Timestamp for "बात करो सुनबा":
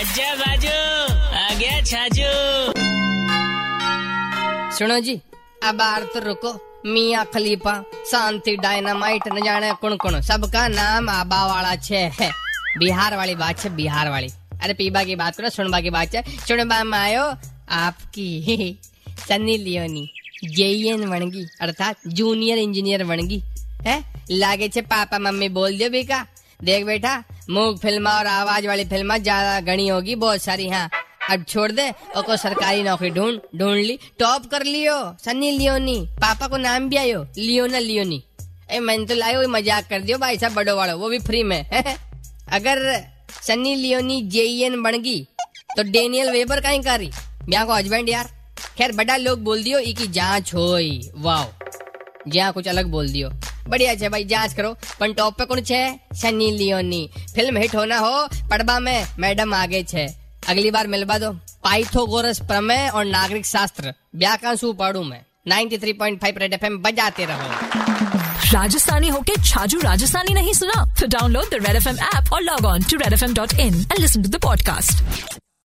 15.16-15.80